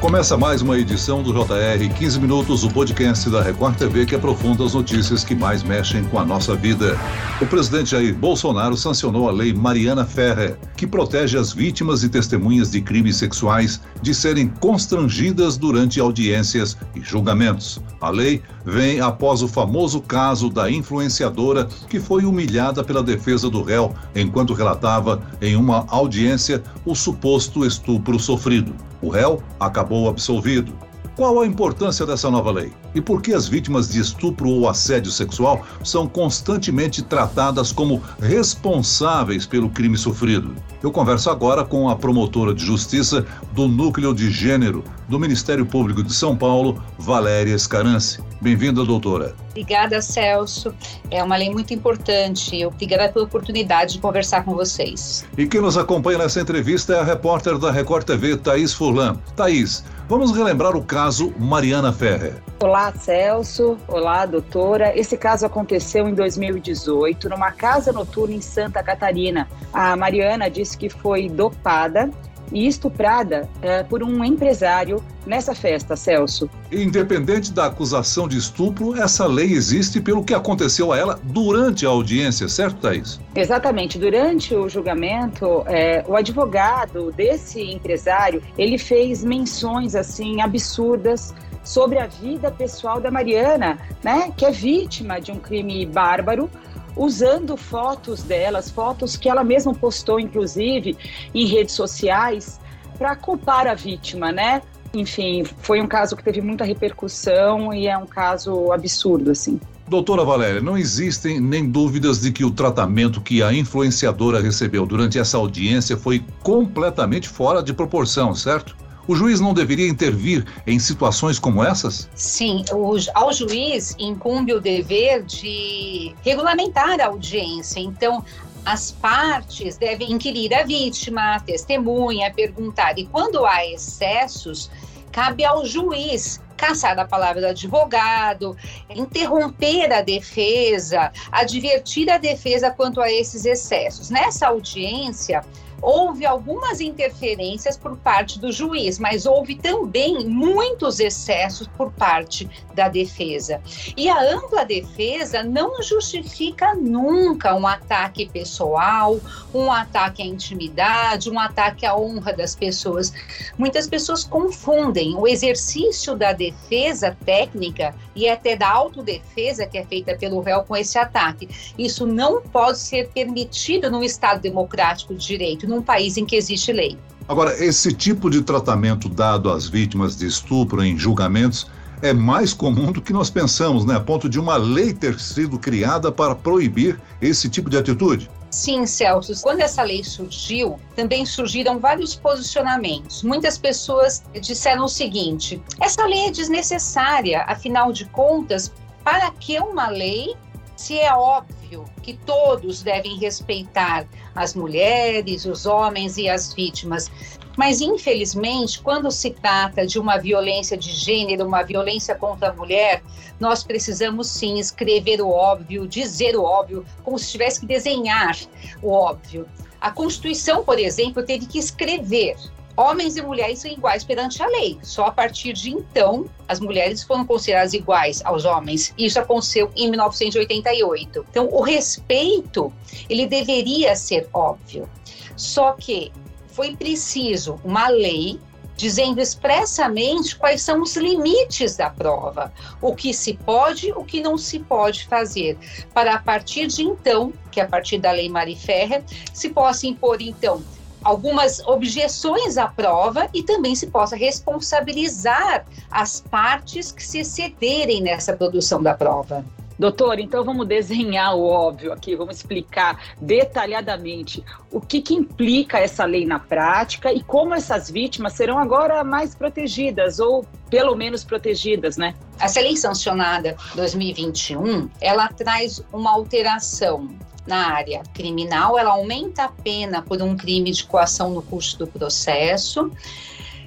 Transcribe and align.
Começa 0.00 0.36
mais 0.36 0.62
uma 0.62 0.78
edição 0.78 1.24
do 1.24 1.32
JR 1.32 1.92
15 1.98 2.20
Minutos, 2.20 2.62
o 2.62 2.70
podcast 2.70 3.28
da 3.28 3.42
Record 3.42 3.76
TV 3.76 4.06
que 4.06 4.14
aprofunda 4.14 4.64
as 4.64 4.72
notícias 4.72 5.24
que 5.24 5.34
mais 5.34 5.64
mexem 5.64 6.04
com 6.04 6.20
a 6.20 6.24
nossa 6.24 6.54
vida. 6.54 6.96
O 7.42 7.46
presidente 7.46 7.90
Jair 7.90 8.14
Bolsonaro 8.14 8.76
sancionou 8.76 9.28
a 9.28 9.32
lei 9.32 9.52
Mariana 9.52 10.04
Ferrer, 10.04 10.56
que 10.76 10.86
protege 10.86 11.36
as 11.36 11.52
vítimas 11.52 12.04
e 12.04 12.08
testemunhas 12.08 12.70
de 12.70 12.80
crimes 12.80 13.16
sexuais 13.16 13.80
de 14.00 14.14
serem 14.14 14.46
constrangidas 14.46 15.56
durante 15.56 15.98
audiências 15.98 16.76
e 16.94 17.00
julgamentos. 17.00 17.80
A 18.00 18.08
lei 18.08 18.40
vem 18.64 19.00
após 19.00 19.42
o 19.42 19.48
famoso 19.48 20.00
caso 20.00 20.48
da 20.48 20.70
influenciadora 20.70 21.66
que 21.88 21.98
foi 21.98 22.24
humilhada 22.24 22.84
pela 22.84 23.02
defesa 23.02 23.50
do 23.50 23.64
réu 23.64 23.92
enquanto 24.14 24.54
relatava 24.54 25.20
em 25.42 25.56
uma 25.56 25.84
audiência 25.88 26.62
o 26.86 26.94
suposto 26.94 27.66
estupro 27.66 28.16
sofrido. 28.16 28.72
O 29.00 29.08
réu 29.08 29.42
acabou 29.60 30.08
absolvido. 30.08 30.72
Qual 31.16 31.40
a 31.40 31.46
importância 31.46 32.06
dessa 32.06 32.30
nova 32.30 32.50
lei? 32.50 32.72
E 32.94 33.00
por 33.00 33.22
que 33.22 33.32
as 33.32 33.46
vítimas 33.46 33.88
de 33.88 34.00
estupro 34.00 34.48
ou 34.48 34.68
assédio 34.68 35.12
sexual 35.12 35.64
são 35.84 36.08
constantemente 36.08 37.02
tratadas 37.02 37.72
como 37.72 38.02
responsáveis 38.20 39.46
pelo 39.46 39.70
crime 39.70 39.96
sofrido? 39.96 40.54
Eu 40.82 40.90
converso 40.90 41.28
agora 41.28 41.64
com 41.64 41.88
a 41.88 41.96
promotora 41.96 42.54
de 42.54 42.64
justiça 42.64 43.26
do 43.52 43.66
Núcleo 43.66 44.14
de 44.14 44.30
Gênero 44.30 44.84
do 45.08 45.18
Ministério 45.18 45.66
Público 45.66 46.02
de 46.02 46.12
São 46.12 46.36
Paulo, 46.36 46.82
Valéria 46.98 47.54
Escarance. 47.54 48.20
Bem-vinda, 48.40 48.84
doutora. 48.84 49.34
Obrigada, 49.50 50.00
Celso. 50.00 50.72
É 51.10 51.22
uma 51.24 51.36
lei 51.36 51.50
muito 51.50 51.74
importante. 51.74 52.64
Obrigada 52.64 53.08
pela 53.08 53.24
oportunidade 53.24 53.94
de 53.94 53.98
conversar 53.98 54.44
com 54.44 54.54
vocês. 54.54 55.26
E 55.36 55.46
quem 55.46 55.60
nos 55.60 55.76
acompanha 55.76 56.18
nessa 56.18 56.40
entrevista 56.40 56.94
é 56.94 57.00
a 57.00 57.04
repórter 57.04 57.58
da 57.58 57.72
Record 57.72 58.04
TV, 58.04 58.36
Thaís 58.36 58.72
Furlan. 58.72 59.16
Thaís, 59.34 59.84
vamos 60.08 60.30
relembrar 60.30 60.76
o 60.76 60.82
caso 60.82 61.34
Mariana 61.36 61.92
Ferrer. 61.92 62.40
Olá, 62.60 62.77
Celso. 62.96 63.76
Olá, 63.88 64.24
doutora. 64.24 64.96
Esse 64.96 65.16
caso 65.16 65.44
aconteceu 65.44 66.08
em 66.08 66.14
2018, 66.14 67.28
numa 67.28 67.50
casa 67.50 67.92
noturna 67.92 68.34
em 68.34 68.40
Santa 68.40 68.82
Catarina. 68.82 69.48
A 69.72 69.96
Mariana 69.96 70.48
disse 70.48 70.78
que 70.78 70.88
foi 70.88 71.28
dopada 71.28 72.08
e 72.52 72.66
estuprada 72.66 73.48
é, 73.60 73.82
por 73.82 74.02
um 74.02 74.24
empresário 74.24 75.02
nessa 75.26 75.54
festa, 75.54 75.96
Celso. 75.96 76.48
Independente 76.72 77.52
da 77.52 77.66
acusação 77.66 78.26
de 78.26 78.38
estupro, 78.38 78.96
essa 78.96 79.26
lei 79.26 79.52
existe 79.52 80.00
pelo 80.00 80.24
que 80.24 80.32
aconteceu 80.32 80.92
a 80.92 80.98
ela 80.98 81.20
durante 81.22 81.84
a 81.84 81.90
audiência, 81.90 82.48
certo, 82.48 82.76
Thaís? 82.76 83.20
Exatamente. 83.34 83.98
Durante 83.98 84.54
o 84.54 84.68
julgamento, 84.68 85.62
é, 85.66 86.04
o 86.06 86.16
advogado 86.16 87.12
desse 87.12 87.60
empresário, 87.60 88.42
ele 88.56 88.78
fez 88.78 89.22
menções, 89.22 89.94
assim, 89.94 90.40
absurdas 90.40 91.34
sobre 91.64 91.98
a 91.98 92.06
vida 92.06 92.50
pessoal 92.50 93.00
da 93.00 93.10
Mariana, 93.10 93.78
né, 94.02 94.32
que 94.36 94.44
é 94.44 94.50
vítima 94.50 95.20
de 95.20 95.32
um 95.32 95.38
crime 95.38 95.84
bárbaro, 95.86 96.50
usando 96.96 97.56
fotos 97.56 98.22
delas, 98.22 98.70
fotos 98.70 99.16
que 99.16 99.28
ela 99.28 99.44
mesma 99.44 99.74
postou, 99.74 100.18
inclusive, 100.18 100.96
em 101.34 101.46
redes 101.46 101.74
sociais, 101.74 102.60
para 102.98 103.14
culpar 103.14 103.68
a 103.68 103.74
vítima, 103.74 104.32
né? 104.32 104.60
Enfim, 104.92 105.44
foi 105.44 105.80
um 105.80 105.86
caso 105.86 106.16
que 106.16 106.24
teve 106.24 106.40
muita 106.40 106.64
repercussão 106.64 107.72
e 107.72 107.86
é 107.86 107.96
um 107.96 108.06
caso 108.06 108.72
absurdo, 108.72 109.30
assim. 109.30 109.60
Doutora 109.86 110.24
Valéria, 110.24 110.60
não 110.60 110.76
existem 110.76 111.40
nem 111.40 111.66
dúvidas 111.68 112.20
de 112.20 112.32
que 112.32 112.44
o 112.44 112.50
tratamento 112.50 113.20
que 113.20 113.42
a 113.42 113.52
influenciadora 113.52 114.40
recebeu 114.40 114.84
durante 114.84 115.18
essa 115.18 115.38
audiência 115.38 115.96
foi 115.96 116.22
completamente 116.42 117.28
fora 117.28 117.62
de 117.62 117.72
proporção, 117.72 118.34
certo? 118.34 118.76
O 119.08 119.14
juiz 119.14 119.40
não 119.40 119.54
deveria 119.54 119.88
intervir 119.88 120.44
em 120.66 120.78
situações 120.78 121.38
como 121.38 121.64
essas? 121.64 122.10
Sim, 122.14 122.62
o, 122.70 122.94
ao 123.14 123.32
juiz 123.32 123.96
incumbe 123.98 124.52
o 124.52 124.60
dever 124.60 125.22
de 125.22 126.14
regulamentar 126.22 127.00
a 127.00 127.06
audiência. 127.06 127.80
Então, 127.80 128.22
as 128.66 128.92
partes 128.92 129.78
devem 129.78 130.12
inquirir 130.12 130.52
a 130.52 130.62
vítima, 130.62 131.36
a 131.36 131.40
testemunha, 131.40 132.30
perguntar. 132.30 132.98
E 132.98 133.06
quando 133.06 133.46
há 133.46 133.64
excessos, 133.66 134.70
cabe 135.10 135.42
ao 135.42 135.64
juiz 135.64 136.38
caçar 136.54 136.98
a 136.98 137.06
palavra 137.06 137.40
do 137.40 137.46
advogado, 137.46 138.54
interromper 138.94 139.90
a 139.90 140.02
defesa, 140.02 141.10
advertir 141.32 142.10
a 142.10 142.18
defesa 142.18 142.70
quanto 142.70 143.00
a 143.00 143.10
esses 143.10 143.46
excessos. 143.46 144.10
Nessa 144.10 144.48
audiência, 144.48 145.42
houve 145.80 146.26
algumas 146.26 146.80
interferências 146.80 147.76
por 147.76 147.96
parte 147.96 148.38
do 148.38 148.52
juiz, 148.52 148.98
mas 148.98 149.26
houve 149.26 149.54
também 149.54 150.26
muitos 150.26 151.00
excessos 151.00 151.68
por 151.68 151.92
parte 151.92 152.48
da 152.74 152.88
defesa. 152.88 153.60
E 153.96 154.08
a 154.08 154.20
ampla 154.32 154.64
defesa 154.64 155.42
não 155.42 155.82
justifica 155.82 156.74
nunca 156.74 157.54
um 157.54 157.66
ataque 157.66 158.28
pessoal, 158.28 159.18
um 159.54 159.70
ataque 159.70 160.22
à 160.22 160.26
intimidade, 160.26 161.30
um 161.30 161.38
ataque 161.38 161.86
à 161.86 161.96
honra 161.96 162.32
das 162.32 162.54
pessoas. 162.54 163.12
Muitas 163.56 163.86
pessoas 163.88 164.24
confundem 164.24 165.16
o 165.16 165.26
exercício 165.26 166.16
da 166.16 166.32
defesa 166.32 167.16
técnica 167.24 167.94
e 168.14 168.28
até 168.28 168.56
da 168.56 168.68
autodefesa 168.68 169.66
que 169.66 169.78
é 169.78 169.84
feita 169.84 170.16
pelo 170.16 170.40
réu 170.40 170.62
com 170.62 170.76
esse 170.76 170.98
ataque. 170.98 171.48
Isso 171.78 172.06
não 172.06 172.42
pode 172.42 172.78
ser 172.78 173.08
permitido 173.10 173.90
num 173.90 174.02
Estado 174.02 174.40
democrático 174.40 175.14
de 175.14 175.26
direito 175.26 175.67
num 175.68 175.82
país 175.82 176.16
em 176.16 176.24
que 176.24 176.36
existe 176.36 176.72
lei. 176.72 176.98
Agora, 177.28 177.62
esse 177.62 177.92
tipo 177.92 178.30
de 178.30 178.42
tratamento 178.42 179.08
dado 179.08 179.50
às 179.50 179.68
vítimas 179.68 180.16
de 180.16 180.26
estupro 180.26 180.82
em 180.82 180.96
julgamentos 180.98 181.66
é 182.00 182.12
mais 182.12 182.52
comum 182.52 182.90
do 182.90 183.02
que 183.02 183.12
nós 183.12 183.28
pensamos, 183.28 183.84
né? 183.84 183.96
A 183.96 184.00
ponto 184.00 184.28
de 184.28 184.40
uma 184.40 184.56
lei 184.56 184.94
ter 184.94 185.18
sido 185.20 185.58
criada 185.58 186.10
para 186.10 186.34
proibir 186.34 186.98
esse 187.20 187.48
tipo 187.48 187.68
de 187.68 187.76
atitude. 187.76 188.30
Sim, 188.50 188.86
Celso. 188.86 189.34
Quando 189.42 189.60
essa 189.60 189.82
lei 189.82 190.02
surgiu, 190.02 190.78
também 190.96 191.26
surgiram 191.26 191.78
vários 191.78 192.14
posicionamentos. 192.14 193.22
Muitas 193.22 193.58
pessoas 193.58 194.22
disseram 194.40 194.84
o 194.84 194.88
seguinte: 194.88 195.62
essa 195.80 196.06
lei 196.06 196.26
é 196.26 196.30
desnecessária, 196.30 197.42
afinal 197.42 197.92
de 197.92 198.06
contas, 198.06 198.72
para 199.04 199.30
que 199.32 199.58
uma 199.58 199.88
lei 199.88 200.34
se 200.76 200.98
é 200.98 201.12
óbvio 201.12 201.84
que 202.02 202.14
todos 202.14 202.82
devem 202.82 203.18
respeitar 203.18 204.06
as 204.38 204.54
mulheres, 204.54 205.44
os 205.44 205.66
homens 205.66 206.16
e 206.16 206.28
as 206.28 206.54
vítimas, 206.54 207.10
mas 207.56 207.80
infelizmente, 207.80 208.80
quando 208.80 209.10
se 209.10 209.30
trata 209.30 209.84
de 209.84 209.98
uma 209.98 210.16
violência 210.16 210.76
de 210.76 210.92
gênero, 210.92 211.44
uma 211.44 211.64
violência 211.64 212.14
contra 212.14 212.50
a 212.50 212.52
mulher, 212.52 213.02
nós 213.40 213.64
precisamos 213.64 214.28
sim 214.28 214.58
escrever 214.58 215.20
o 215.20 215.28
óbvio, 215.28 215.88
dizer 215.88 216.36
o 216.36 216.44
óbvio, 216.44 216.86
como 217.02 217.18
se 217.18 217.32
tivesse 217.32 217.58
que 217.58 217.66
desenhar 217.66 218.36
o 218.80 218.92
óbvio. 218.92 219.44
A 219.80 219.90
Constituição, 219.90 220.64
por 220.64 220.78
exemplo, 220.78 221.24
teve 221.24 221.46
que 221.46 221.58
escrever 221.58 222.36
homens 222.78 223.16
e 223.16 223.22
mulheres 223.22 223.58
são 223.58 223.70
iguais 223.70 224.04
perante 224.04 224.40
a 224.40 224.46
lei. 224.46 224.78
Só 224.82 225.06
a 225.06 225.10
partir 225.10 225.52
de 225.52 225.70
então 225.70 226.26
as 226.46 226.60
mulheres 226.60 227.02
foram 227.02 227.26
consideradas 227.26 227.74
iguais 227.74 228.22
aos 228.24 228.44
homens. 228.44 228.94
Isso 228.96 229.18
aconteceu 229.18 229.68
em 229.74 229.90
1988. 229.90 231.26
Então, 231.28 231.48
o 231.50 231.60
respeito, 231.60 232.72
ele 233.10 233.26
deveria 233.26 233.96
ser 233.96 234.28
óbvio. 234.32 234.88
Só 235.36 235.72
que 235.72 236.12
foi 236.46 236.76
preciso 236.76 237.60
uma 237.64 237.88
lei 237.88 238.40
dizendo 238.76 239.20
expressamente 239.20 240.36
quais 240.36 240.62
são 240.62 240.80
os 240.82 240.96
limites 240.96 241.76
da 241.76 241.90
prova, 241.90 242.52
o 242.80 242.94
que 242.94 243.12
se 243.12 243.34
pode, 243.34 243.90
o 243.90 244.04
que 244.04 244.20
não 244.20 244.38
se 244.38 244.60
pode 244.60 245.04
fazer, 245.06 245.58
para 245.92 246.14
a 246.14 246.18
partir 246.20 246.68
de 246.68 246.84
então, 246.84 247.32
que 247.50 247.60
é 247.60 247.64
a 247.64 247.66
partir 247.66 247.98
da 247.98 248.12
lei 248.12 248.28
Mari 248.28 248.54
Ferrer, 248.54 249.02
se 249.34 249.48
possa 249.50 249.84
impor 249.84 250.22
então 250.22 250.62
algumas 251.02 251.60
objeções 251.66 252.58
à 252.58 252.66
prova 252.66 253.28
e 253.32 253.42
também 253.42 253.74
se 253.74 253.86
possa 253.88 254.16
responsabilizar 254.16 255.66
as 255.90 256.20
partes 256.20 256.92
que 256.92 257.04
se 257.04 257.18
excederem 257.20 258.02
nessa 258.02 258.32
produção 258.32 258.82
da 258.82 258.94
prova. 258.94 259.44
Doutor, 259.78 260.18
então 260.18 260.42
vamos 260.42 260.66
desenhar 260.66 261.36
o 261.36 261.44
óbvio 261.44 261.92
aqui, 261.92 262.16
vamos 262.16 262.38
explicar 262.38 263.00
detalhadamente 263.20 264.42
o 264.72 264.80
que, 264.80 265.00
que, 265.00 265.14
implica 265.14 265.78
essa 265.78 266.04
lei 266.04 266.26
na 266.26 266.40
prática 266.40 267.12
e 267.12 267.22
como 267.22 267.54
essas 267.54 267.88
vítimas 267.88 268.32
serão 268.32 268.58
agora 268.58 269.04
mais 269.04 269.36
protegidas, 269.36 270.18
ou 270.18 270.44
pelo 270.68 270.96
menos 270.96 271.22
protegidas, 271.22 271.96
né? 271.96 272.16
Essa 272.40 272.60
lei 272.60 272.76
sancionada 272.76 273.56
2021, 273.76 274.90
ela 275.00 275.28
traz 275.28 275.80
uma 275.92 276.10
alteração 276.10 277.08
na 277.48 277.72
área 277.72 278.02
criminal, 278.14 278.78
ela 278.78 278.90
aumenta 278.90 279.44
a 279.44 279.48
pena 279.48 280.02
por 280.02 280.22
um 280.22 280.36
crime 280.36 280.70
de 280.70 280.84
coação 280.84 281.30
no 281.30 281.42
curso 281.42 281.78
do 281.78 281.86
processo 281.86 282.92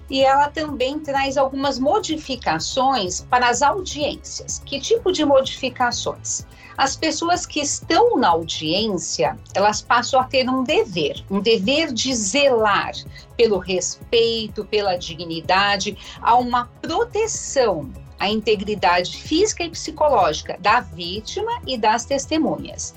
e 0.09 0.21
ela 0.21 0.49
também 0.49 0.99
traz 0.99 1.37
algumas 1.37 1.79
modificações 1.79 3.21
para 3.21 3.49
as 3.49 3.61
audiências. 3.61 4.61
Que 4.65 4.79
tipo 4.79 5.11
de 5.11 5.25
modificações? 5.25 6.45
As 6.77 6.95
pessoas 6.95 7.45
que 7.45 7.59
estão 7.59 8.17
na 8.17 8.29
audiência, 8.29 9.37
elas 9.53 9.81
passam 9.81 10.19
a 10.19 10.23
ter 10.25 10.49
um 10.49 10.63
dever, 10.63 11.23
um 11.29 11.39
dever 11.39 11.93
de 11.93 12.13
zelar 12.13 12.91
pelo 13.37 13.57
respeito, 13.57 14.65
pela 14.65 14.97
dignidade, 14.97 15.97
a 16.21 16.35
uma 16.35 16.65
proteção 16.81 17.89
à 18.19 18.29
integridade 18.29 19.17
física 19.17 19.63
e 19.63 19.69
psicológica 19.69 20.57
da 20.59 20.81
vítima 20.81 21.51
e 21.65 21.77
das 21.77 22.05
testemunhas. 22.05 22.93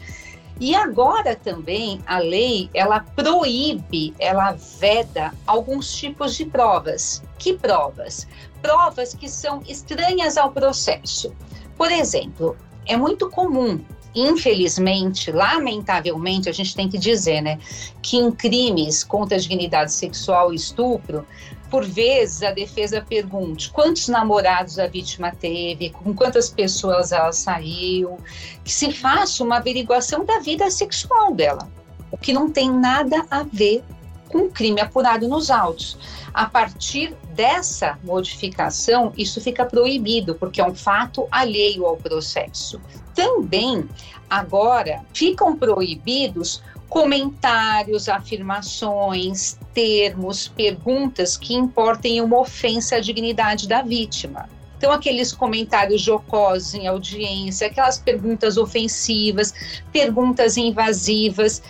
E 0.60 0.74
agora 0.74 1.34
também 1.34 2.00
a 2.06 2.18
lei 2.18 2.70
ela 2.72 3.00
proíbe, 3.00 4.14
ela 4.18 4.52
veda 4.52 5.32
alguns 5.46 5.94
tipos 5.94 6.36
de 6.36 6.44
provas. 6.44 7.22
Que 7.38 7.54
provas? 7.54 8.26
Provas 8.62 9.14
que 9.14 9.28
são 9.28 9.62
estranhas 9.66 10.36
ao 10.36 10.52
processo. 10.52 11.34
Por 11.76 11.90
exemplo, 11.90 12.56
é 12.86 12.96
muito 12.96 13.28
comum 13.30 13.80
infelizmente, 14.14 15.32
lamentavelmente, 15.32 16.48
a 16.48 16.52
gente 16.52 16.74
tem 16.74 16.88
que 16.88 16.96
dizer, 16.96 17.40
né, 17.40 17.58
que 18.00 18.16
em 18.16 18.30
crimes 18.30 19.02
contra 19.02 19.36
a 19.36 19.40
dignidade 19.40 19.92
sexual 19.92 20.52
e 20.52 20.56
estupro, 20.56 21.26
por 21.74 21.84
vezes 21.84 22.40
a 22.44 22.52
defesa 22.52 23.04
pergunte 23.04 23.68
quantos 23.68 24.06
namorados 24.06 24.78
a 24.78 24.86
vítima 24.86 25.32
teve, 25.32 25.90
com 25.90 26.14
quantas 26.14 26.48
pessoas 26.48 27.10
ela 27.10 27.32
saiu, 27.32 28.16
que 28.62 28.72
se 28.72 28.92
faça 28.92 29.42
uma 29.42 29.56
averiguação 29.56 30.24
da 30.24 30.38
vida 30.38 30.70
sexual 30.70 31.34
dela, 31.34 31.68
o 32.12 32.16
que 32.16 32.32
não 32.32 32.48
tem 32.48 32.70
nada 32.70 33.26
a 33.28 33.42
ver 33.42 33.82
com 34.28 34.42
o 34.42 34.50
crime 34.50 34.80
apurado 34.80 35.26
nos 35.26 35.50
autos. 35.50 35.98
A 36.32 36.46
partir 36.46 37.12
dessa 37.34 37.98
modificação, 38.04 39.12
isso 39.16 39.40
fica 39.40 39.64
proibido, 39.64 40.36
porque 40.36 40.60
é 40.60 40.64
um 40.64 40.76
fato 40.76 41.26
alheio 41.28 41.86
ao 41.86 41.96
processo. 41.96 42.80
Também, 43.16 43.88
agora, 44.30 45.04
ficam 45.12 45.56
proibidos 45.56 46.62
comentários, 46.94 48.08
afirmações, 48.08 49.58
termos, 49.74 50.46
perguntas 50.46 51.36
que 51.36 51.52
importem 51.52 52.20
uma 52.20 52.38
ofensa 52.38 52.94
à 52.94 53.00
dignidade 53.00 53.66
da 53.66 53.82
vítima. 53.82 54.48
Então, 54.78 54.92
aqueles 54.92 55.32
comentários 55.32 56.00
jocosos 56.00 56.72
em 56.72 56.86
audiência, 56.86 57.66
aquelas 57.66 57.98
perguntas 57.98 58.56
ofensivas, 58.56 59.52
perguntas 59.90 60.56
invasivas. 60.56 61.60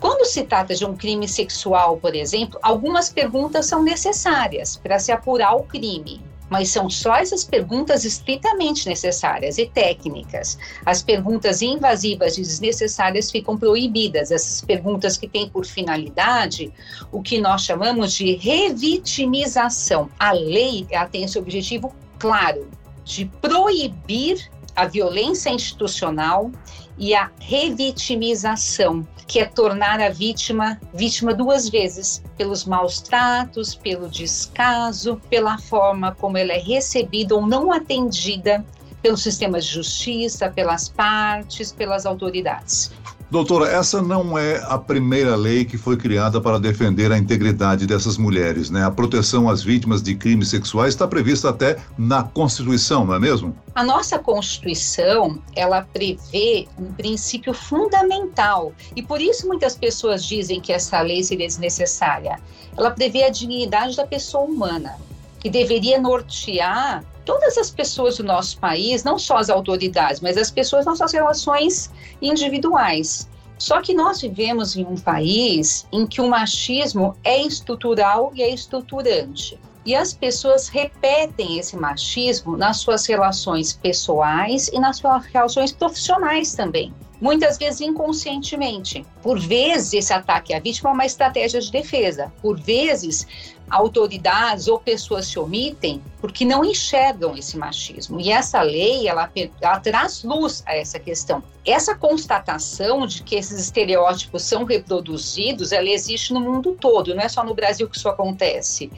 Quando 0.00 0.24
se 0.24 0.42
trata 0.42 0.74
de 0.74 0.84
um 0.84 0.96
crime 0.96 1.28
sexual, 1.28 1.98
por 1.98 2.16
exemplo, 2.16 2.58
algumas 2.60 3.08
perguntas 3.08 3.66
são 3.66 3.84
necessárias 3.84 4.76
para 4.76 4.98
se 4.98 5.12
apurar 5.12 5.54
o 5.54 5.62
crime 5.62 6.20
mas 6.52 6.68
são 6.68 6.90
só 6.90 7.16
essas 7.16 7.44
perguntas 7.44 8.04
estritamente 8.04 8.86
necessárias 8.86 9.56
e 9.56 9.64
técnicas. 9.64 10.58
As 10.84 11.02
perguntas 11.02 11.62
invasivas 11.62 12.36
e 12.36 12.42
desnecessárias 12.42 13.30
ficam 13.30 13.56
proibidas. 13.56 14.30
Essas 14.30 14.60
perguntas 14.60 15.16
que 15.16 15.26
têm 15.26 15.48
por 15.48 15.64
finalidade 15.64 16.70
o 17.10 17.22
que 17.22 17.40
nós 17.40 17.62
chamamos 17.62 18.12
de 18.12 18.34
revitimização. 18.34 20.10
A 20.18 20.32
lei 20.32 20.86
tem 21.10 21.24
esse 21.24 21.38
objetivo 21.38 21.90
claro 22.18 22.68
de 23.02 23.24
proibir 23.40 24.51
a 24.74 24.86
violência 24.86 25.50
institucional 25.50 26.50
e 26.98 27.14
a 27.14 27.30
revitimização, 27.40 29.06
que 29.26 29.40
é 29.40 29.44
tornar 29.44 30.00
a 30.00 30.10
vítima 30.10 30.80
vítima 30.94 31.32
duas 31.34 31.68
vezes, 31.68 32.22
pelos 32.36 32.64
maus 32.64 33.00
tratos, 33.00 33.74
pelo 33.74 34.08
descaso, 34.08 35.20
pela 35.28 35.58
forma 35.58 36.14
como 36.14 36.36
ela 36.36 36.52
é 36.52 36.58
recebida 36.58 37.34
ou 37.34 37.46
não 37.46 37.72
atendida 37.72 38.64
pelo 39.00 39.16
sistema 39.16 39.60
de 39.60 39.66
justiça, 39.66 40.48
pelas 40.48 40.88
partes, 40.88 41.72
pelas 41.72 42.06
autoridades. 42.06 42.92
Doutora, 43.32 43.66
essa 43.66 44.02
não 44.02 44.36
é 44.36 44.62
a 44.68 44.76
primeira 44.76 45.34
lei 45.34 45.64
que 45.64 45.78
foi 45.78 45.96
criada 45.96 46.38
para 46.38 46.58
defender 46.58 47.10
a 47.10 47.16
integridade 47.16 47.86
dessas 47.86 48.18
mulheres, 48.18 48.68
né? 48.68 48.84
A 48.84 48.90
proteção 48.90 49.48
às 49.48 49.62
vítimas 49.62 50.02
de 50.02 50.14
crimes 50.14 50.48
sexuais 50.48 50.92
está 50.92 51.08
prevista 51.08 51.48
até 51.48 51.78
na 51.96 52.22
Constituição, 52.22 53.06
não 53.06 53.14
é 53.14 53.18
mesmo? 53.18 53.56
A 53.74 53.82
nossa 53.82 54.18
Constituição, 54.18 55.38
ela 55.56 55.80
prevê 55.80 56.68
um 56.78 56.92
princípio 56.92 57.54
fundamental, 57.54 58.74
e 58.94 59.02
por 59.02 59.18
isso 59.18 59.48
muitas 59.48 59.74
pessoas 59.74 60.22
dizem 60.26 60.60
que 60.60 60.70
essa 60.70 61.00
lei 61.00 61.24
seria 61.24 61.46
desnecessária. 61.46 62.38
Ela 62.76 62.90
prevê 62.90 63.22
a 63.22 63.30
dignidade 63.30 63.96
da 63.96 64.06
pessoa 64.06 64.44
humana, 64.44 64.98
que 65.40 65.48
deveria 65.48 65.98
nortear 65.98 67.02
todas 67.24 67.56
as 67.58 67.70
pessoas 67.70 68.16
do 68.16 68.24
nosso 68.24 68.58
país, 68.58 69.04
não 69.04 69.18
só 69.18 69.36
as 69.36 69.50
autoridades, 69.50 70.20
mas 70.20 70.36
as 70.36 70.50
pessoas 70.50 70.84
nas 70.84 70.98
suas 70.98 71.12
relações 71.12 71.90
individuais. 72.20 73.28
Só 73.58 73.80
que 73.80 73.94
nós 73.94 74.20
vivemos 74.20 74.76
em 74.76 74.84
um 74.84 74.96
país 74.96 75.86
em 75.92 76.06
que 76.06 76.20
o 76.20 76.28
machismo 76.28 77.16
é 77.22 77.42
estrutural 77.42 78.32
e 78.34 78.42
é 78.42 78.52
estruturante. 78.52 79.58
E 79.84 79.94
as 79.94 80.12
pessoas 80.12 80.68
repetem 80.68 81.58
esse 81.58 81.76
machismo 81.76 82.56
nas 82.56 82.78
suas 82.78 83.06
relações 83.06 83.72
pessoais 83.72 84.68
e 84.68 84.78
nas 84.78 84.96
suas 84.96 85.24
relações 85.26 85.72
profissionais 85.72 86.54
também. 86.54 86.92
Muitas 87.20 87.56
vezes 87.56 87.80
inconscientemente. 87.80 89.06
Por 89.22 89.38
vezes, 89.38 89.92
esse 89.92 90.12
ataque 90.12 90.52
à 90.52 90.58
vítima 90.58 90.90
é 90.90 90.92
uma 90.92 91.06
estratégia 91.06 91.60
de 91.60 91.70
defesa. 91.70 92.32
Por 92.42 92.58
vezes, 92.60 93.26
autoridades 93.72 94.68
ou 94.68 94.78
pessoas 94.78 95.26
se 95.26 95.38
omitem 95.38 96.02
porque 96.20 96.44
não 96.44 96.62
enxergam 96.62 97.34
esse 97.34 97.56
machismo. 97.56 98.20
E 98.20 98.30
essa 98.30 98.60
lei, 98.60 99.08
ela, 99.08 99.30
ela, 99.60 99.80
traz 99.80 100.22
luz 100.22 100.62
a 100.66 100.76
essa 100.76 100.98
questão. 100.98 101.42
Essa 101.64 101.94
constatação 101.94 103.06
de 103.06 103.22
que 103.22 103.34
esses 103.34 103.58
estereótipos 103.58 104.42
são 104.42 104.64
reproduzidos, 104.64 105.72
ela 105.72 105.88
existe 105.88 106.34
no 106.34 106.40
mundo 106.40 106.76
todo, 106.78 107.14
não 107.14 107.22
é 107.22 107.28
só 107.28 107.42
no 107.42 107.54
Brasil 107.54 107.88
que 107.88 107.96
isso 107.96 108.08
acontece. 108.08 108.92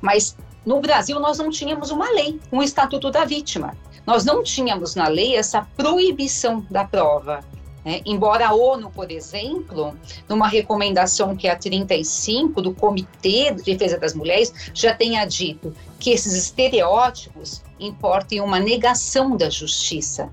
Mas 0.00 0.36
no 0.64 0.80
Brasil 0.80 1.20
nós 1.20 1.38
não 1.38 1.50
tínhamos 1.50 1.90
uma 1.90 2.10
lei, 2.10 2.40
um 2.50 2.62
estatuto 2.62 3.10
da 3.10 3.26
vítima. 3.26 3.76
Nós 4.06 4.24
não 4.24 4.42
tínhamos 4.42 4.94
na 4.94 5.08
lei 5.08 5.36
essa 5.36 5.66
proibição 5.76 6.66
da 6.70 6.84
prova. 6.84 7.40
É, 7.84 8.00
embora 8.06 8.48
a 8.48 8.54
ONU, 8.54 8.90
por 8.90 9.10
exemplo, 9.10 9.94
numa 10.28 10.48
recomendação 10.48 11.36
que 11.36 11.46
é 11.46 11.50
a 11.50 11.56
35 11.56 12.62
do 12.62 12.72
Comitê 12.72 13.52
de 13.52 13.62
Defesa 13.62 13.98
das 13.98 14.14
Mulheres, 14.14 14.52
já 14.72 14.94
tenha 14.94 15.24
dito 15.26 15.74
que 15.98 16.10
esses 16.10 16.32
estereótipos 16.32 17.62
importem 17.78 18.40
uma 18.40 18.58
negação 18.58 19.36
da 19.36 19.50
justiça 19.50 20.32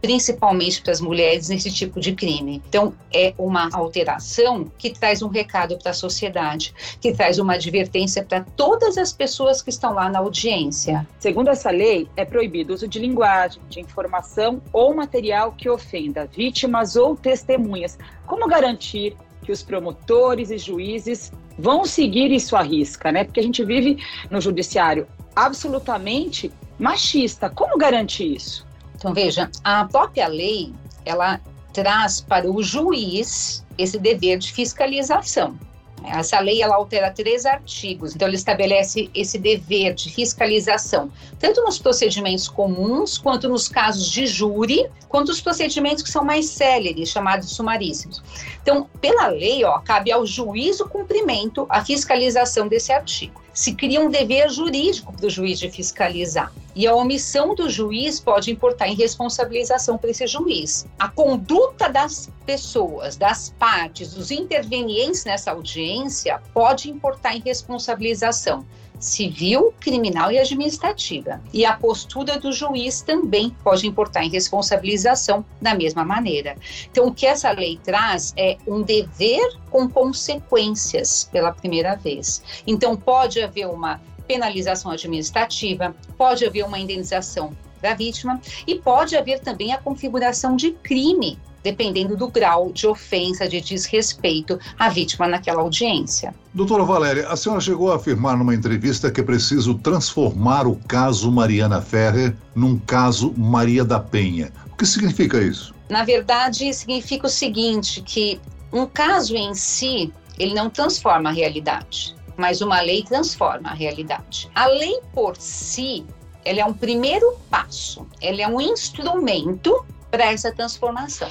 principalmente 0.00 0.80
para 0.82 0.92
as 0.92 1.00
mulheres 1.00 1.48
nesse 1.48 1.72
tipo 1.72 2.00
de 2.00 2.12
crime. 2.12 2.62
Então, 2.68 2.94
é 3.12 3.34
uma 3.36 3.68
alteração 3.72 4.70
que 4.78 4.90
traz 4.90 5.22
um 5.22 5.28
recado 5.28 5.76
para 5.78 5.90
a 5.90 5.94
sociedade, 5.94 6.74
que 7.00 7.12
traz 7.12 7.38
uma 7.38 7.54
advertência 7.54 8.24
para 8.24 8.44
todas 8.56 8.96
as 8.96 9.12
pessoas 9.12 9.60
que 9.60 9.70
estão 9.70 9.92
lá 9.94 10.08
na 10.08 10.20
audiência. 10.20 11.06
Segundo 11.18 11.48
essa 11.48 11.70
lei, 11.70 12.08
é 12.16 12.24
proibido 12.24 12.72
o 12.72 12.74
uso 12.74 12.86
de 12.86 12.98
linguagem, 12.98 13.60
de 13.68 13.80
informação 13.80 14.62
ou 14.72 14.94
material 14.94 15.52
que 15.52 15.68
ofenda 15.68 16.26
vítimas 16.26 16.96
ou 16.96 17.16
testemunhas. 17.16 17.98
Como 18.26 18.46
garantir 18.46 19.16
que 19.42 19.52
os 19.52 19.62
promotores 19.62 20.50
e 20.50 20.58
juízes 20.58 21.32
vão 21.58 21.84
seguir 21.84 22.30
isso 22.30 22.54
à 22.54 22.62
risca, 22.62 23.10
né? 23.10 23.24
Porque 23.24 23.40
a 23.40 23.42
gente 23.42 23.64
vive 23.64 23.98
no 24.30 24.40
judiciário 24.40 25.08
absolutamente 25.34 26.52
machista. 26.78 27.50
Como 27.50 27.76
garantir 27.76 28.36
isso? 28.36 28.67
Então, 28.98 29.14
veja, 29.14 29.48
a 29.62 29.84
própria 29.84 30.26
lei, 30.26 30.74
ela 31.04 31.40
traz 31.72 32.20
para 32.20 32.50
o 32.50 32.60
juiz 32.60 33.64
esse 33.78 33.96
dever 33.96 34.38
de 34.38 34.52
fiscalização. 34.52 35.56
Essa 36.04 36.40
lei 36.40 36.62
ela 36.62 36.76
altera 36.76 37.10
três 37.10 37.44
artigos, 37.44 38.14
então 38.14 38.26
ele 38.26 38.36
estabelece 38.36 39.10
esse 39.14 39.36
dever 39.36 39.94
de 39.94 40.10
fiscalização, 40.10 41.10
tanto 41.38 41.60
nos 41.62 41.78
procedimentos 41.78 42.48
comuns, 42.48 43.18
quanto 43.18 43.48
nos 43.48 43.68
casos 43.68 44.08
de 44.08 44.26
júri, 44.26 44.88
quanto 45.08 45.30
os 45.30 45.40
procedimentos 45.40 46.02
que 46.02 46.10
são 46.10 46.24
mais 46.24 46.46
céleres, 46.46 47.08
chamados 47.08 47.50
sumaríssimos. 47.50 48.22
Então, 48.62 48.88
pela 49.00 49.26
lei, 49.26 49.64
ó, 49.64 49.80
cabe 49.80 50.10
ao 50.12 50.24
juiz 50.24 50.80
o 50.80 50.88
cumprimento, 50.88 51.66
a 51.68 51.84
fiscalização 51.84 52.68
desse 52.68 52.92
artigo 52.92 53.47
se 53.58 53.74
cria 53.74 54.00
um 54.00 54.08
dever 54.08 54.48
jurídico 54.48 55.12
para 55.12 55.26
o 55.26 55.28
juiz 55.28 55.58
de 55.58 55.68
fiscalizar. 55.68 56.52
E 56.76 56.86
a 56.86 56.94
omissão 56.94 57.56
do 57.56 57.68
juiz 57.68 58.20
pode 58.20 58.52
importar 58.52 58.86
em 58.86 58.94
responsabilização 58.94 59.98
para 59.98 60.10
esse 60.10 60.24
juiz. 60.28 60.86
A 60.96 61.08
conduta 61.08 61.88
das 61.88 62.30
pessoas, 62.46 63.16
das 63.16 63.52
partes, 63.58 64.14
dos 64.14 64.30
intervenientes 64.30 65.24
nessa 65.24 65.50
audiência 65.50 66.40
pode 66.54 66.88
importar 66.88 67.34
em 67.34 67.40
responsabilização 67.40 68.64
civil, 68.98 69.72
criminal 69.80 70.30
e 70.30 70.38
administrativa. 70.38 71.40
E 71.52 71.64
a 71.64 71.74
postura 71.74 72.38
do 72.38 72.52
juiz 72.52 73.00
também 73.00 73.50
pode 73.62 73.86
importar 73.86 74.24
em 74.24 74.30
responsabilização 74.30 75.44
da 75.60 75.74
mesma 75.74 76.04
maneira. 76.04 76.56
Então, 76.90 77.06
o 77.06 77.14
que 77.14 77.26
essa 77.26 77.50
lei 77.50 77.78
traz 77.82 78.32
é 78.36 78.56
um 78.66 78.82
dever 78.82 79.56
com 79.70 79.88
consequências 79.88 81.28
pela 81.30 81.52
primeira 81.52 81.94
vez. 81.96 82.42
Então, 82.66 82.96
pode 82.96 83.40
haver 83.42 83.66
uma 83.66 84.00
penalização 84.26 84.90
administrativa, 84.90 85.94
pode 86.16 86.44
haver 86.44 86.64
uma 86.64 86.78
indenização 86.78 87.56
da 87.80 87.94
vítima 87.94 88.40
e 88.66 88.74
pode 88.74 89.16
haver 89.16 89.40
também 89.40 89.72
a 89.72 89.78
configuração 89.78 90.56
de 90.56 90.72
crime, 90.72 91.38
dependendo 91.62 92.16
do 92.16 92.28
grau 92.28 92.72
de 92.72 92.86
ofensa, 92.86 93.48
de 93.48 93.60
desrespeito 93.60 94.58
à 94.78 94.88
vítima 94.88 95.26
naquela 95.26 95.62
audiência. 95.62 96.34
Doutora 96.54 96.84
Valéria, 96.84 97.28
a 97.28 97.36
senhora 97.36 97.60
chegou 97.60 97.92
a 97.92 97.96
afirmar 97.96 98.36
numa 98.36 98.54
entrevista 98.54 99.10
que 99.10 99.20
é 99.20 99.24
preciso 99.24 99.74
transformar 99.74 100.66
o 100.66 100.76
caso 100.88 101.30
Mariana 101.30 101.80
Ferrer 101.80 102.36
num 102.54 102.78
caso 102.78 103.32
Maria 103.36 103.84
da 103.84 104.00
Penha. 104.00 104.52
O 104.72 104.76
que 104.76 104.86
significa 104.86 105.38
isso? 105.38 105.74
Na 105.88 106.04
verdade, 106.04 106.72
significa 106.72 107.26
o 107.26 107.30
seguinte, 107.30 108.02
que 108.02 108.40
um 108.72 108.86
caso 108.86 109.34
em 109.34 109.54
si, 109.54 110.12
ele 110.38 110.54
não 110.54 110.68
transforma 110.68 111.30
a 111.30 111.32
realidade, 111.32 112.14
mas 112.36 112.60
uma 112.60 112.80
lei 112.80 113.02
transforma 113.02 113.70
a 113.70 113.74
realidade. 113.74 114.50
A 114.54 114.66
lei 114.66 115.00
por 115.12 115.36
si, 115.36 116.04
ela 116.44 116.60
é 116.60 116.64
um 116.64 116.74
primeiro 116.74 117.36
passo, 117.50 118.06
ela 118.20 118.42
é 118.42 118.48
um 118.48 118.60
instrumento 118.60 119.84
para 120.10 120.32
essa 120.32 120.52
transformação. 120.52 121.30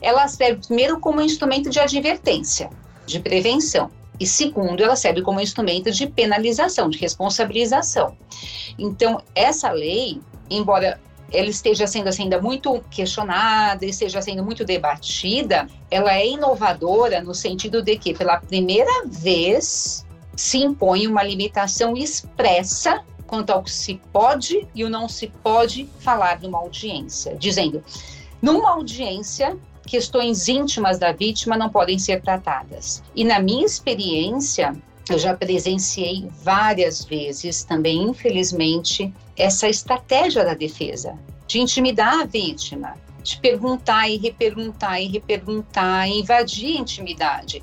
Ela 0.00 0.26
serve 0.28 0.66
primeiro 0.66 1.00
como 1.00 1.20
instrumento 1.20 1.70
de 1.70 1.80
advertência, 1.80 2.70
de 3.06 3.20
prevenção, 3.20 3.90
e 4.18 4.26
segundo, 4.26 4.82
ela 4.82 4.96
serve 4.96 5.22
como 5.22 5.40
instrumento 5.40 5.90
de 5.90 6.06
penalização, 6.06 6.88
de 6.88 6.98
responsabilização. 6.98 8.16
Então, 8.78 9.20
essa 9.34 9.70
lei, 9.72 10.20
embora 10.48 11.00
ela 11.32 11.48
esteja 11.48 11.86
sendo 11.86 12.08
assim, 12.08 12.24
ainda 12.24 12.40
muito 12.40 12.80
questionada, 12.90 13.84
esteja 13.84 14.22
sendo 14.22 14.44
muito 14.44 14.64
debatida, 14.64 15.66
ela 15.90 16.14
é 16.14 16.28
inovadora 16.28 17.20
no 17.22 17.34
sentido 17.34 17.82
de 17.82 17.96
que, 17.98 18.14
pela 18.14 18.38
primeira 18.38 19.04
vez, 19.06 20.06
se 20.36 20.58
impõe 20.58 21.08
uma 21.08 21.22
limitação 21.24 21.96
expressa 21.96 23.02
quanto 23.26 23.50
ao 23.50 23.62
que 23.62 23.70
se 23.70 24.00
pode 24.12 24.66
e 24.74 24.84
o 24.84 24.90
não 24.90 25.08
se 25.08 25.28
pode 25.42 25.88
falar 26.00 26.40
numa 26.40 26.58
audiência, 26.58 27.36
dizendo, 27.36 27.82
numa 28.40 28.70
audiência, 28.70 29.56
questões 29.86 30.48
íntimas 30.48 30.98
da 30.98 31.12
vítima 31.12 31.56
não 31.56 31.68
podem 31.68 31.98
ser 31.98 32.20
tratadas. 32.22 33.02
E 33.14 33.24
na 33.24 33.38
minha 33.38 33.64
experiência, 33.64 34.76
eu 35.08 35.18
já 35.18 35.34
presenciei 35.34 36.28
várias 36.42 37.04
vezes 37.04 37.64
também, 37.64 38.02
infelizmente, 38.02 39.12
essa 39.36 39.68
estratégia 39.68 40.44
da 40.44 40.54
defesa 40.54 41.18
de 41.46 41.60
intimidar 41.60 42.20
a 42.20 42.24
vítima, 42.24 42.94
de 43.24 43.38
perguntar 43.38 44.08
e 44.08 44.18
reperguntar 44.18 45.00
e 45.00 45.08
reperguntar, 45.08 46.06
invadir 46.08 46.76
a 46.76 46.80
intimidade, 46.80 47.62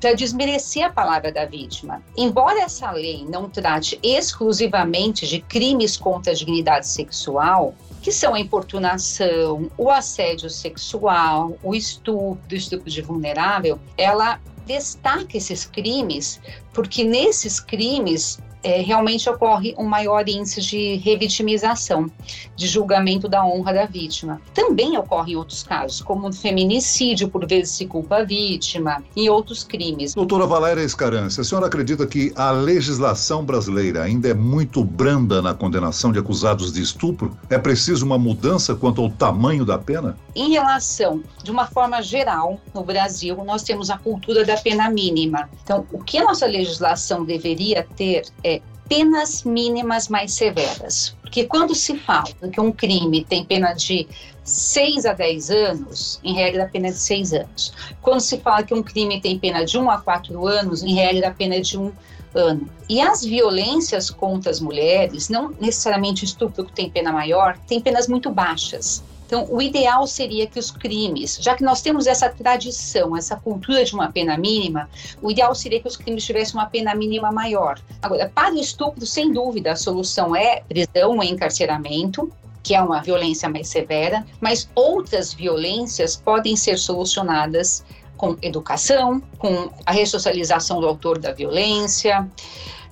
para 0.00 0.14
desmerecer 0.14 0.86
a 0.86 0.90
palavra 0.90 1.32
da 1.32 1.44
vítima. 1.44 2.00
Embora 2.16 2.62
essa 2.62 2.90
lei 2.92 3.26
não 3.28 3.50
trate 3.50 3.98
exclusivamente 4.02 5.26
de 5.26 5.40
crimes 5.40 5.96
contra 5.96 6.32
a 6.32 6.34
dignidade 6.34 6.86
sexual, 6.86 7.74
que 8.00 8.12
são 8.12 8.34
a 8.34 8.40
importunação, 8.40 9.70
o 9.76 9.90
assédio 9.90 10.48
sexual, 10.48 11.58
o 11.62 11.74
estupro, 11.74 12.40
o 12.50 12.54
estupro 12.54 12.88
de 12.88 13.02
vulnerável, 13.02 13.78
ela 13.98 14.40
destaca 14.64 15.36
esses 15.36 15.66
crimes, 15.66 16.40
porque 16.72 17.02
nesses 17.02 17.58
crimes 17.58 18.38
é, 18.62 18.80
realmente 18.80 19.28
ocorre 19.28 19.74
um 19.78 19.84
maior 19.84 20.28
índice 20.28 20.60
de 20.60 20.96
revitimização, 20.96 22.10
de 22.54 22.66
julgamento 22.66 23.28
da 23.28 23.44
honra 23.44 23.72
da 23.72 23.86
vítima. 23.86 24.40
Também 24.54 24.96
ocorre 24.98 25.32
em 25.32 25.36
outros 25.36 25.62
casos, 25.62 26.00
como 26.00 26.28
o 26.28 26.32
feminicídio, 26.32 27.28
por 27.28 27.46
vezes 27.46 27.74
se 27.74 27.86
culpa 27.86 28.18
a 28.18 28.24
vítima, 28.24 29.02
e 29.16 29.28
outros 29.30 29.64
crimes. 29.64 30.14
Doutora 30.14 30.46
Valéria 30.46 30.82
Escarance, 30.82 31.40
a 31.40 31.44
senhora 31.44 31.66
acredita 31.66 32.06
que 32.06 32.32
a 32.36 32.50
legislação 32.50 33.44
brasileira 33.44 34.02
ainda 34.02 34.28
é 34.28 34.34
muito 34.34 34.84
branda 34.84 35.40
na 35.40 35.54
condenação 35.54 36.12
de 36.12 36.18
acusados 36.18 36.72
de 36.72 36.82
estupro? 36.82 37.36
É 37.48 37.58
preciso 37.58 38.04
uma 38.04 38.18
mudança 38.18 38.74
quanto 38.74 39.02
ao 39.02 39.10
tamanho 39.10 39.64
da 39.64 39.78
pena? 39.78 40.16
Em 40.34 40.50
relação, 40.50 41.22
de 41.42 41.50
uma 41.50 41.66
forma 41.66 42.02
geral, 42.02 42.60
no 42.74 42.82
Brasil, 42.82 43.36
nós 43.44 43.62
temos 43.62 43.90
a 43.90 43.98
cultura 43.98 44.44
da 44.44 44.56
pena 44.56 44.90
mínima. 44.90 45.48
Então, 45.62 45.86
o 45.92 46.02
que 46.02 46.18
a 46.18 46.24
nossa 46.24 46.46
legislação 46.46 47.24
deveria 47.24 47.86
ter 47.96 48.24
é 48.44 48.49
penas 48.90 49.44
mínimas 49.44 50.08
mais 50.08 50.32
severas. 50.32 51.16
Porque 51.22 51.44
quando 51.44 51.76
se 51.76 51.96
fala 51.96 52.26
que 52.52 52.60
um 52.60 52.72
crime 52.72 53.24
tem 53.24 53.44
pena 53.44 53.72
de 53.72 54.08
6 54.42 55.06
a 55.06 55.12
10 55.12 55.50
anos, 55.50 56.20
em 56.24 56.34
regra 56.34 56.64
a 56.64 56.68
pena 56.68 56.88
é 56.88 56.90
de 56.90 56.98
6 56.98 57.32
anos. 57.32 57.72
Quando 58.02 58.20
se 58.20 58.38
fala 58.38 58.64
que 58.64 58.74
um 58.74 58.82
crime 58.82 59.20
tem 59.20 59.38
pena 59.38 59.64
de 59.64 59.78
1 59.78 59.88
a 59.88 59.98
4 59.98 60.44
anos, 60.44 60.82
em 60.82 60.94
regra 60.94 61.28
a 61.28 61.30
pena 61.30 61.54
é 61.54 61.60
de 61.60 61.78
1 61.78 61.92
ano. 62.34 62.68
E 62.88 63.00
as 63.00 63.24
violências 63.24 64.10
contra 64.10 64.50
as 64.50 64.58
mulheres, 64.58 65.28
não 65.28 65.54
necessariamente 65.60 66.24
estupro 66.24 66.64
que 66.64 66.72
tem 66.72 66.90
pena 66.90 67.12
maior, 67.12 67.56
tem 67.68 67.80
penas 67.80 68.08
muito 68.08 68.28
baixas. 68.28 69.04
Então, 69.30 69.46
o 69.48 69.62
ideal 69.62 70.08
seria 70.08 70.44
que 70.48 70.58
os 70.58 70.72
crimes, 70.72 71.38
já 71.40 71.54
que 71.54 71.62
nós 71.62 71.80
temos 71.80 72.08
essa 72.08 72.28
tradição, 72.28 73.16
essa 73.16 73.36
cultura 73.36 73.84
de 73.84 73.94
uma 73.94 74.10
pena 74.10 74.36
mínima, 74.36 74.90
o 75.22 75.30
ideal 75.30 75.54
seria 75.54 75.78
que 75.80 75.86
os 75.86 75.96
crimes 75.96 76.24
tivessem 76.24 76.56
uma 76.56 76.66
pena 76.66 76.96
mínima 76.96 77.30
maior. 77.30 77.80
Agora, 78.02 78.28
para 78.34 78.52
o 78.52 78.58
estupro, 78.58 79.06
sem 79.06 79.32
dúvida, 79.32 79.70
a 79.70 79.76
solução 79.76 80.34
é 80.34 80.62
prisão 80.68 81.16
ou 81.16 81.22
encarceramento, 81.22 82.28
que 82.60 82.74
é 82.74 82.82
uma 82.82 83.00
violência 83.00 83.48
mais 83.48 83.68
severa, 83.68 84.26
mas 84.40 84.68
outras 84.74 85.32
violências 85.32 86.16
podem 86.16 86.56
ser 86.56 86.76
solucionadas 86.76 87.84
com 88.16 88.36
educação, 88.42 89.22
com 89.38 89.70
a 89.86 89.92
ressocialização 89.92 90.80
do 90.80 90.88
autor 90.88 91.20
da 91.20 91.32
violência, 91.32 92.28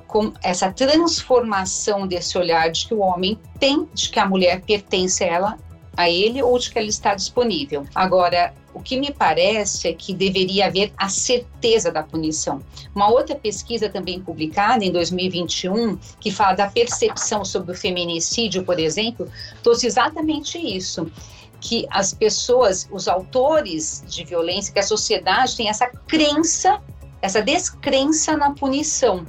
com 0.06 0.32
essa 0.40 0.70
transformação 0.70 2.06
desse 2.06 2.38
olhar 2.38 2.70
de 2.70 2.86
que 2.86 2.94
o 2.94 3.00
homem 3.00 3.36
tem, 3.58 3.88
de 3.92 4.08
que 4.08 4.20
a 4.20 4.28
mulher 4.28 4.60
pertence 4.60 5.24
a 5.24 5.26
ela 5.26 5.67
a 5.98 6.08
ele 6.08 6.40
ou 6.40 6.56
de 6.56 6.70
que 6.70 6.78
ela 6.78 6.86
está 6.86 7.12
disponível. 7.12 7.84
Agora, 7.92 8.54
o 8.72 8.80
que 8.80 8.96
me 8.96 9.12
parece 9.12 9.88
é 9.88 9.92
que 9.92 10.14
deveria 10.14 10.66
haver 10.66 10.92
a 10.96 11.08
certeza 11.08 11.90
da 11.90 12.04
punição. 12.04 12.62
Uma 12.94 13.10
outra 13.10 13.34
pesquisa 13.34 13.88
também 13.88 14.20
publicada 14.20 14.84
em 14.84 14.92
2021, 14.92 15.98
que 16.20 16.30
fala 16.30 16.54
da 16.54 16.68
percepção 16.68 17.44
sobre 17.44 17.72
o 17.72 17.74
feminicídio, 17.74 18.62
por 18.62 18.78
exemplo, 18.78 19.28
trouxe 19.60 19.88
exatamente 19.88 20.56
isso 20.56 21.10
que 21.60 21.84
as 21.90 22.14
pessoas, 22.14 22.88
os 22.92 23.08
autores 23.08 24.04
de 24.06 24.22
violência, 24.24 24.72
que 24.72 24.78
a 24.78 24.84
sociedade 24.84 25.56
tem 25.56 25.68
essa 25.68 25.88
crença, 26.06 26.80
essa 27.20 27.42
descrença 27.42 28.36
na 28.36 28.52
punição. 28.52 29.24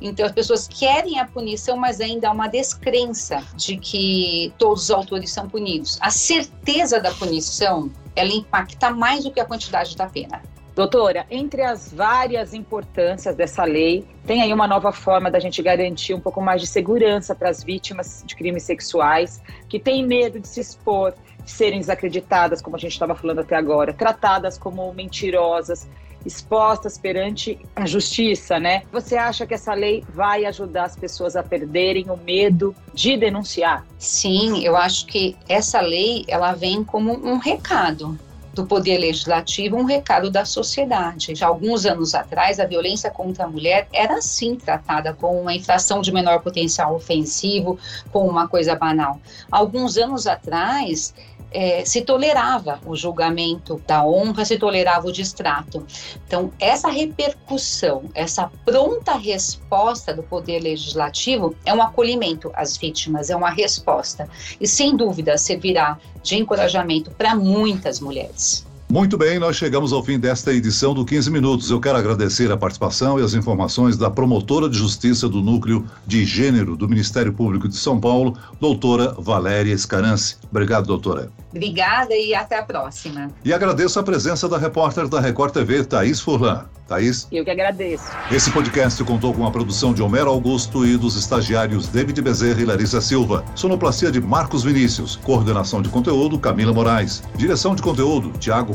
Então, 0.00 0.24
as 0.24 0.32
pessoas 0.32 0.66
querem 0.66 1.18
a 1.18 1.26
punição, 1.26 1.76
mas 1.76 2.00
ainda 2.00 2.28
há 2.28 2.32
uma 2.32 2.48
descrença 2.48 3.42
de 3.54 3.76
que 3.76 4.52
todos 4.58 4.84
os 4.84 4.90
autores 4.90 5.30
são 5.30 5.48
punidos. 5.48 5.98
A 6.00 6.10
certeza 6.10 6.98
da 6.98 7.12
punição, 7.12 7.90
ela 8.16 8.32
impacta 8.32 8.90
mais 8.90 9.24
do 9.24 9.30
que 9.30 9.40
a 9.40 9.44
quantidade 9.44 9.96
da 9.96 10.06
pena. 10.06 10.42
Doutora, 10.74 11.26
entre 11.30 11.62
as 11.62 11.92
várias 11.92 12.54
importâncias 12.54 13.34
dessa 13.34 13.64
lei, 13.64 14.06
tem 14.24 14.40
aí 14.40 14.52
uma 14.52 14.68
nova 14.68 14.92
forma 14.92 15.30
da 15.30 15.38
gente 15.38 15.60
garantir 15.62 16.14
um 16.14 16.20
pouco 16.20 16.40
mais 16.40 16.60
de 16.60 16.66
segurança 16.66 17.34
para 17.34 17.50
as 17.50 17.62
vítimas 17.62 18.22
de 18.24 18.34
crimes 18.36 18.62
sexuais 18.62 19.42
que 19.68 19.78
têm 19.78 20.06
medo 20.06 20.38
de 20.40 20.46
se 20.48 20.60
expor, 20.60 21.12
de 21.44 21.50
serem 21.50 21.80
desacreditadas, 21.80 22.62
como 22.62 22.76
a 22.76 22.78
gente 22.78 22.92
estava 22.92 23.14
falando 23.14 23.40
até 23.40 23.56
agora, 23.56 23.92
tratadas 23.92 24.56
como 24.56 24.90
mentirosas 24.94 25.88
expostas 26.24 26.98
perante 26.98 27.58
a 27.74 27.86
justiça, 27.86 28.58
né? 28.58 28.82
Você 28.92 29.16
acha 29.16 29.46
que 29.46 29.54
essa 29.54 29.74
lei 29.74 30.04
vai 30.12 30.44
ajudar 30.44 30.84
as 30.84 30.96
pessoas 30.96 31.36
a 31.36 31.42
perderem 31.42 32.10
o 32.10 32.16
medo 32.16 32.74
de 32.92 33.16
denunciar? 33.16 33.86
Sim, 33.98 34.64
eu 34.64 34.76
acho 34.76 35.06
que 35.06 35.36
essa 35.48 35.80
lei 35.80 36.24
ela 36.28 36.52
vem 36.52 36.84
como 36.84 37.12
um 37.12 37.38
recado 37.38 38.18
do 38.52 38.66
poder 38.66 38.98
legislativo, 38.98 39.76
um 39.76 39.84
recado 39.84 40.30
da 40.30 40.44
sociedade. 40.44 41.34
Já 41.34 41.46
alguns 41.46 41.86
anos 41.86 42.14
atrás, 42.14 42.58
a 42.58 42.66
violência 42.66 43.10
contra 43.10 43.44
a 43.44 43.48
mulher 43.48 43.88
era 43.92 44.16
assim 44.16 44.56
tratada 44.56 45.14
como 45.14 45.40
uma 45.40 45.54
infração 45.54 46.00
de 46.00 46.12
menor 46.12 46.40
potencial 46.40 46.94
ofensivo, 46.94 47.78
como 48.10 48.28
uma 48.28 48.48
coisa 48.48 48.74
banal. 48.74 49.20
Alguns 49.50 49.96
anos 49.96 50.26
atrás, 50.26 51.14
é, 51.50 51.84
se 51.84 52.02
tolerava 52.02 52.80
o 52.86 52.96
julgamento 52.96 53.80
da 53.86 54.04
honra, 54.04 54.44
se 54.44 54.58
tolerava 54.58 55.08
o 55.08 55.12
distrato. 55.12 55.84
Então, 56.26 56.52
essa 56.58 56.88
repercussão, 56.88 58.04
essa 58.14 58.50
pronta 58.64 59.14
resposta 59.14 60.14
do 60.14 60.22
Poder 60.22 60.60
Legislativo 60.60 61.54
é 61.64 61.74
um 61.74 61.82
acolhimento 61.82 62.50
às 62.54 62.76
vítimas, 62.76 63.30
é 63.30 63.36
uma 63.36 63.50
resposta. 63.50 64.28
E, 64.60 64.66
sem 64.66 64.96
dúvida, 64.96 65.36
servirá 65.36 65.98
de 66.22 66.36
encorajamento 66.36 67.10
para 67.10 67.34
muitas 67.34 68.00
mulheres. 68.00 68.69
Muito 68.90 69.16
bem, 69.16 69.38
nós 69.38 69.54
chegamos 69.54 69.92
ao 69.92 70.02
fim 70.02 70.18
desta 70.18 70.52
edição 70.52 70.92
do 70.92 71.04
15 71.04 71.30
Minutos. 71.30 71.70
Eu 71.70 71.78
quero 71.78 71.96
agradecer 71.96 72.50
a 72.50 72.56
participação 72.56 73.20
e 73.20 73.22
as 73.22 73.34
informações 73.34 73.96
da 73.96 74.10
promotora 74.10 74.68
de 74.68 74.76
justiça 74.76 75.28
do 75.28 75.40
Núcleo 75.40 75.86
de 76.04 76.24
Gênero 76.24 76.76
do 76.76 76.88
Ministério 76.88 77.32
Público 77.32 77.68
de 77.68 77.76
São 77.76 78.00
Paulo, 78.00 78.36
doutora 78.60 79.14
Valéria 79.16 79.72
Escarance. 79.72 80.38
Obrigado, 80.50 80.86
doutora. 80.86 81.30
Obrigada 81.50 82.16
e 82.16 82.34
até 82.34 82.58
a 82.58 82.64
próxima. 82.64 83.30
E 83.44 83.52
agradeço 83.52 84.00
a 84.00 84.02
presença 84.02 84.48
da 84.48 84.58
repórter 84.58 85.06
da 85.06 85.20
Record 85.20 85.52
TV, 85.52 85.84
Thaís 85.84 86.20
Furlan. 86.20 86.64
Thaís? 86.90 87.28
Eu 87.30 87.44
que 87.44 87.50
agradeço. 87.52 88.04
Esse 88.32 88.50
podcast 88.50 89.02
contou 89.04 89.32
com 89.32 89.46
a 89.46 89.50
produção 89.52 89.94
de 89.94 90.02
Homero 90.02 90.28
Augusto 90.28 90.84
e 90.84 90.96
dos 90.96 91.14
estagiários 91.14 91.86
David 91.86 92.20
Bezerra 92.20 92.60
e 92.60 92.64
Larissa 92.64 93.00
Silva. 93.00 93.44
Sonoplastia 93.54 94.10
de 94.10 94.20
Marcos 94.20 94.64
Vinícius. 94.64 95.14
Coordenação 95.14 95.80
de 95.80 95.88
conteúdo, 95.88 96.36
Camila 96.36 96.72
Moraes. 96.72 97.22
Direção 97.36 97.76
de 97.76 97.82
conteúdo, 97.82 98.32
Tiago 98.40 98.74